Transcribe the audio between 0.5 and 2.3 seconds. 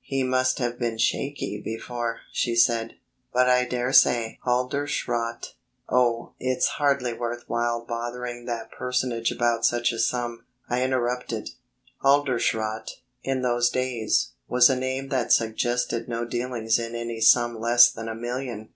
have been shaky before,"